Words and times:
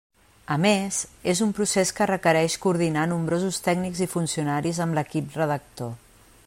A 0.53 0.55
més, 0.61 1.01
és 1.33 1.41
un 1.47 1.51
procés 1.59 1.91
que 1.99 2.07
requerix 2.11 2.57
coordinar 2.65 3.05
nombrosos 3.13 3.61
tècnics 3.69 4.05
i 4.07 4.09
funcionaris 4.17 4.85
amb 4.87 4.99
l'equip 5.01 5.37
redactor. 5.43 5.97